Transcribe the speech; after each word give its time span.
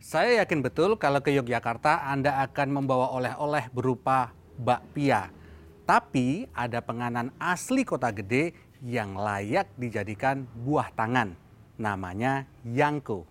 Saya 0.00 0.40
yakin 0.40 0.64
betul 0.64 0.96
kalau 0.96 1.20
ke 1.20 1.28
Yogyakarta 1.28 2.08
Anda 2.08 2.40
akan 2.48 2.72
membawa 2.72 3.12
oleh-oleh 3.12 3.68
berupa 3.68 4.32
bakpia. 4.56 5.28
Tapi 5.84 6.48
ada 6.56 6.80
penganan 6.80 7.28
asli 7.36 7.84
kota 7.84 8.08
gede 8.08 8.56
yang 8.80 9.12
layak 9.12 9.68
dijadikan 9.76 10.48
buah 10.64 10.88
tangan. 10.96 11.36
Namanya 11.76 12.48
Yangko. 12.64 13.28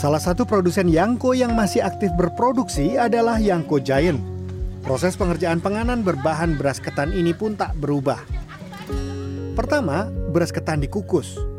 Salah 0.00 0.22
satu 0.24 0.48
produsen 0.48 0.88
Yangko 0.88 1.36
yang 1.36 1.52
masih 1.52 1.84
aktif 1.84 2.08
berproduksi 2.16 2.96
adalah 2.96 3.36
Yangko 3.36 3.84
Giant. 3.84 4.18
Proses 4.80 5.12
pengerjaan 5.12 5.60
penganan 5.60 6.00
berbahan 6.00 6.56
beras 6.56 6.80
ketan 6.80 7.12
ini 7.12 7.36
pun 7.36 7.52
tak 7.52 7.76
berubah. 7.76 8.18
Pertama, 9.52 10.08
beras 10.32 10.48
ketan 10.48 10.80
dikukus. 10.80 11.51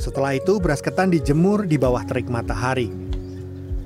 Setelah 0.00 0.40
itu 0.40 0.56
beras 0.56 0.80
ketan 0.80 1.12
dijemur 1.12 1.68
di 1.68 1.76
bawah 1.76 2.00
terik 2.08 2.32
matahari. 2.32 2.88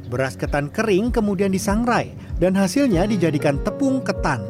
Beras 0.07 0.39
ketan 0.39 0.71
kering 0.71 1.11
kemudian 1.11 1.51
disangrai 1.51 2.15
dan 2.39 2.55
hasilnya 2.55 3.11
dijadikan 3.11 3.59
tepung 3.67 3.99
ketan. 3.99 4.47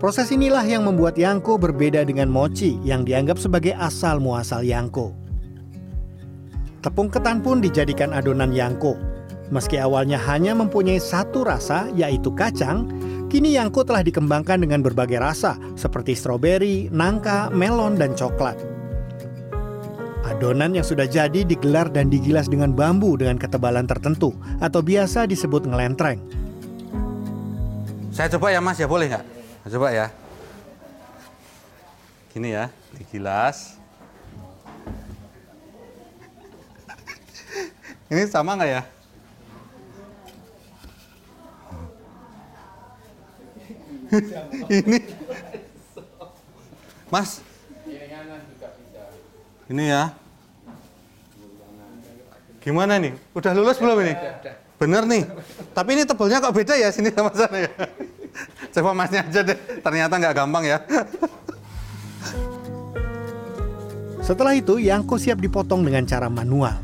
Proses 0.00 0.32
inilah 0.32 0.64
yang 0.64 0.88
membuat 0.88 1.20
Yangko 1.20 1.60
berbeda 1.60 2.00
dengan 2.08 2.32
mochi 2.32 2.80
yang 2.80 3.04
dianggap 3.04 3.36
sebagai 3.36 3.76
asal 3.76 4.24
muasal 4.24 4.64
Yangko. 4.64 5.12
Tepung 6.80 7.12
ketan 7.12 7.44
pun 7.44 7.60
dijadikan 7.60 8.16
adonan 8.16 8.56
Yangko. 8.56 8.96
Meski 9.52 9.76
awalnya 9.76 10.16
hanya 10.16 10.56
mempunyai 10.56 10.96
satu 10.96 11.44
rasa 11.44 11.92
yaitu 11.92 12.32
kacang, 12.32 12.88
kini 13.28 13.60
Yangko 13.60 13.84
telah 13.84 14.00
dikembangkan 14.00 14.64
dengan 14.64 14.80
berbagai 14.80 15.20
rasa 15.20 15.60
seperti 15.76 16.16
stroberi, 16.16 16.88
nangka, 16.88 17.52
melon, 17.52 18.00
dan 18.00 18.16
coklat. 18.16 18.77
Adonan 20.28 20.76
yang 20.76 20.84
sudah 20.84 21.08
jadi 21.08 21.40
digelar 21.40 21.88
dan 21.88 22.12
digilas 22.12 22.52
dengan 22.52 22.76
bambu 22.76 23.16
dengan 23.16 23.40
ketebalan 23.40 23.88
tertentu 23.88 24.36
atau 24.60 24.84
biasa 24.84 25.24
disebut 25.24 25.64
ngelentreng. 25.64 26.20
Saya 28.12 28.28
coba 28.36 28.52
ya 28.52 28.60
mas 28.60 28.76
ya 28.76 28.84
boleh 28.84 29.08
nggak? 29.08 29.24
Coba 29.72 29.88
ya. 29.88 30.12
Gini 32.28 32.52
ya, 32.52 32.68
digilas. 32.92 33.80
Ini 38.12 38.28
sama 38.28 38.52
nggak 38.60 38.68
ya? 38.68 38.82
ini, 44.72 44.98
Mas. 47.12 47.44
Ini 49.68 49.84
ya. 49.84 50.16
Gimana 52.62 52.98
nih? 52.98 53.14
Udah 53.34 53.52
lulus 53.54 53.78
belum 53.78 53.98
ini? 54.02 54.14
Bener 54.78 55.02
nih. 55.06 55.22
Tapi 55.74 55.90
ini 55.98 56.02
tebelnya 56.06 56.38
kok 56.38 56.54
beda 56.54 56.74
ya 56.78 56.88
sini 56.94 57.10
sama 57.10 57.34
sana 57.34 57.66
ya? 57.66 57.70
Coba 58.74 58.94
masnya 58.94 59.26
aja 59.26 59.40
deh. 59.42 59.58
Ternyata 59.82 60.14
nggak 60.18 60.34
gampang 60.34 60.64
ya. 60.66 60.78
Setelah 64.22 64.52
itu, 64.52 64.76
Yangko 64.76 65.16
siap 65.16 65.40
dipotong 65.40 65.88
dengan 65.88 66.04
cara 66.04 66.28
manual. 66.28 66.76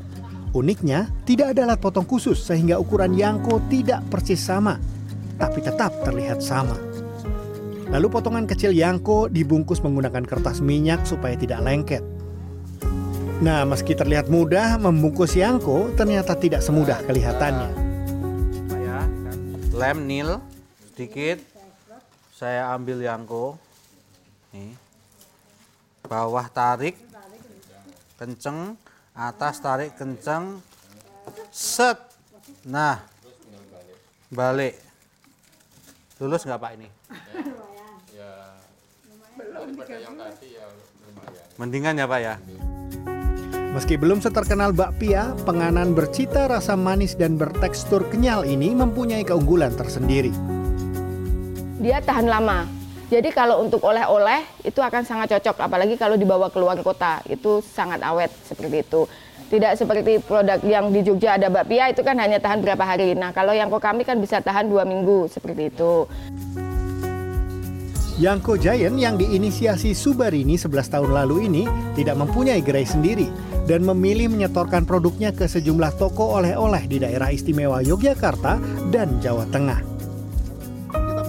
Uniknya, 0.57 1.13
tidak 1.29 1.53
ada 1.53 1.69
alat 1.69 1.83
potong 1.83 2.07
khusus 2.07 2.41
sehingga 2.41 2.81
ukuran 2.81 3.13
Yangko 3.13 3.61
tidak 3.69 4.01
persis 4.09 4.41
sama, 4.41 4.81
tapi 5.37 5.61
tetap 5.61 5.93
terlihat 6.07 6.41
sama. 6.41 6.79
Lalu 7.93 8.07
potongan 8.09 8.49
kecil 8.49 8.73
Yangko 8.73 9.29
dibungkus 9.29 9.85
menggunakan 9.85 10.25
kertas 10.25 10.65
minyak 10.65 11.05
supaya 11.05 11.37
tidak 11.37 11.61
lengket. 11.61 12.01
Nah, 13.45 13.61
meski 13.69 13.93
terlihat 13.93 14.33
mudah, 14.33 14.81
membungkus 14.81 15.37
Yangko 15.37 15.93
ternyata 16.01 16.33
tidak 16.33 16.65
semudah 16.65 17.05
kelihatannya. 17.05 17.77
Ya, 18.73 19.05
lem 19.77 19.99
nil 20.09 20.41
sedikit. 20.89 21.45
Saya 22.33 22.73
ambil 22.73 23.05
Yangko. 23.05 23.61
Nih. 24.57 24.73
Bawah 26.09 26.49
tarik 26.49 26.97
kenceng, 28.17 28.81
atas 29.13 29.61
tarik 29.61 29.93
kenceng, 29.93 30.65
set. 31.53 32.01
Nah, 32.65 33.05
balik. 34.33 34.81
Lulus 36.17 36.49
nggak 36.49 36.61
Pak 36.65 36.73
ini? 36.81 36.89
Mendingan 41.61 42.01
ya 42.01 42.09
Pak 42.09 42.21
ya. 42.25 42.37
Meski 43.75 43.99
belum 43.99 44.23
seterkenal 44.23 44.71
bakpia, 44.71 45.35
penganan 45.43 45.99
bercita 45.99 46.47
rasa 46.47 46.79
manis 46.79 47.19
dan 47.19 47.35
bertekstur 47.35 48.07
kenyal 48.07 48.47
ini 48.47 48.71
mempunyai 48.71 49.27
keunggulan 49.27 49.75
tersendiri. 49.75 50.31
Dia 51.83 51.99
tahan 51.99 52.31
lama. 52.31 52.71
Jadi 53.11 53.35
kalau 53.35 53.67
untuk 53.67 53.83
oleh-oleh 53.83 54.47
itu 54.63 54.79
akan 54.79 55.03
sangat 55.03 55.35
cocok, 55.35 55.67
apalagi 55.67 55.99
kalau 55.99 56.15
dibawa 56.15 56.55
keluar 56.55 56.79
kota 56.87 57.19
itu 57.27 57.67
sangat 57.67 57.99
awet 58.07 58.31
seperti 58.47 58.87
itu. 58.87 59.11
Tidak 59.51 59.75
seperti 59.75 60.23
produk 60.23 60.63
yang 60.63 60.95
di 60.95 61.03
Jogja 61.03 61.35
ada 61.35 61.51
bakpia 61.51 61.91
itu 61.91 62.07
kan 62.07 62.15
hanya 62.23 62.39
tahan 62.39 62.63
berapa 62.63 62.85
hari. 62.87 63.19
Nah 63.19 63.35
kalau 63.35 63.59
yang 63.59 63.75
kok 63.75 63.83
kami 63.83 64.07
kan 64.07 64.23
bisa 64.23 64.39
tahan 64.39 64.71
dua 64.71 64.87
minggu 64.87 65.27
seperti 65.27 65.75
itu. 65.75 66.07
Yangko 68.23 68.55
Giant 68.55 68.95
yang 68.95 69.19
diinisiasi 69.19 69.91
Subarini 69.91 70.55
11 70.55 70.71
tahun 70.87 71.11
lalu 71.11 71.51
ini 71.51 71.67
tidak 71.99 72.15
mempunyai 72.23 72.63
gerai 72.63 72.87
sendiri 72.87 73.54
dan 73.65 73.81
memilih 73.85 74.29
menyetorkan 74.29 74.85
produknya 74.85 75.33
ke 75.33 75.49
sejumlah 75.49 75.97
toko 75.97 76.37
oleh-oleh 76.41 76.85
di 76.85 77.01
daerah 77.01 77.33
istimewa 77.33 77.81
Yogyakarta 77.81 78.61
dan 78.93 79.21
Jawa 79.21 79.49
Tengah. 79.49 79.81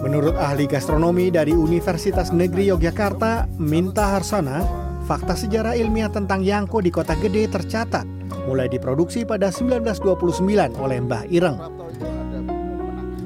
Menurut 0.06 0.38
ahli 0.38 0.70
gastronomi 0.70 1.34
dari 1.34 1.56
Universitas 1.56 2.30
Negeri 2.30 2.70
Yogyakarta, 2.70 3.50
Minta 3.58 4.14
Harsana, 4.14 4.62
fakta 5.10 5.34
sejarah 5.34 5.74
ilmiah 5.74 6.14
tentang 6.14 6.46
Yangko 6.46 6.78
di 6.78 6.94
kota 6.94 7.18
gede 7.18 7.50
tercatat 7.50 8.06
mulai 8.46 8.70
diproduksi 8.70 9.26
pada 9.26 9.50
1929 9.50 10.46
oleh 10.78 10.98
Mbah 11.02 11.24
Ireng. 11.34 11.58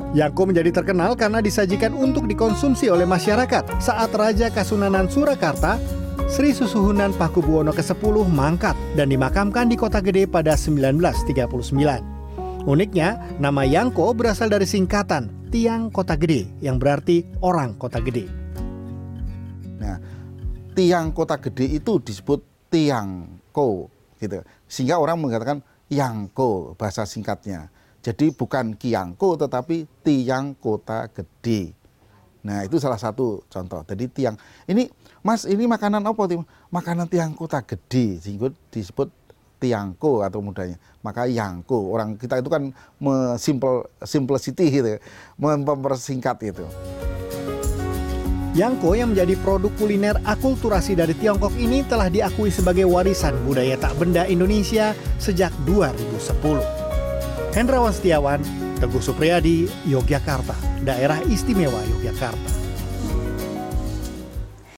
Yangko 0.10 0.50
menjadi 0.50 0.74
terkenal 0.74 1.14
karena 1.14 1.38
disajikan 1.38 1.94
untuk 1.94 2.26
dikonsumsi 2.26 2.90
oleh 2.90 3.06
masyarakat 3.06 3.78
saat 3.78 4.10
Raja 4.10 4.50
Kasunanan 4.50 5.06
Surakarta, 5.06 5.78
Sri 6.30 6.54
Susuhunan 6.54 7.10
Pakubuwono 7.18 7.74
ke-10 7.74 8.22
mangkat 8.30 8.78
dan 8.94 9.10
dimakamkan 9.10 9.66
di 9.66 9.74
Kota 9.74 9.98
Gede 9.98 10.30
pada 10.30 10.54
1939. 10.54 12.70
Uniknya, 12.70 13.18
nama 13.42 13.66
Yangko 13.66 14.14
berasal 14.14 14.54
dari 14.54 14.70
singkatan 14.70 15.50
Tiang 15.50 15.90
Kota 15.90 16.14
Gede 16.14 16.46
yang 16.62 16.78
berarti 16.78 17.26
orang 17.42 17.74
Kota 17.82 17.98
Gede. 17.98 18.30
Nah, 19.82 19.98
tiang 20.78 21.10
Kota 21.18 21.42
Gede 21.42 21.82
itu 21.82 21.98
disebut 21.98 22.46
Tiangko 22.70 23.90
gitu. 24.22 24.46
Sehingga 24.70 25.02
orang 25.02 25.18
mengatakan 25.18 25.66
Yangko 25.90 26.78
bahasa 26.78 27.10
singkatnya. 27.10 27.74
Jadi 28.06 28.32
bukan 28.32 28.78
Kiangko 28.78 29.36
tetapi 29.36 29.84
tiang 30.06 30.56
kota 30.56 31.10
gede. 31.12 31.76
Nah 32.40 32.64
itu 32.64 32.80
salah 32.80 32.96
satu 32.96 33.44
contoh. 33.52 33.84
Jadi 33.84 34.08
tiang 34.08 34.40
ini 34.70 34.88
Mas 35.20 35.44
ini 35.44 35.68
makanan 35.68 36.04
apa? 36.08 36.24
Makanan 36.72 37.12
tiang 37.12 37.36
kota 37.36 37.60
gede 37.60 38.24
sehingga 38.24 38.48
disebut 38.72 39.12
tiangko 39.60 40.24
atau 40.24 40.40
mudanya. 40.40 40.80
Maka 41.04 41.28
yangko 41.28 41.92
orang 41.92 42.16
kita 42.16 42.40
itu 42.40 42.48
kan 42.48 42.72
simple 43.36 43.92
simplicity 44.08 44.72
gitu, 44.72 44.96
mempersingkat 45.36 46.40
itu. 46.48 46.64
Yangko 48.56 48.98
yang 48.98 49.14
menjadi 49.14 49.38
produk 49.46 49.70
kuliner 49.78 50.16
akulturasi 50.26 50.98
dari 50.98 51.14
Tiongkok 51.14 51.54
ini 51.60 51.86
telah 51.86 52.10
diakui 52.10 52.50
sebagai 52.50 52.88
warisan 52.90 53.38
budaya 53.46 53.78
tak 53.78 53.94
benda 54.02 54.26
Indonesia 54.26 54.98
sejak 55.22 55.54
2010. 55.70 56.60
Hendrawan 57.54 57.94
Setiawan, 57.94 58.42
Teguh 58.80 59.04
Supriyadi, 59.04 59.68
Yogyakarta, 59.88 60.56
Daerah 60.86 61.20
Istimewa 61.28 61.84
Yogyakarta. 61.92 62.59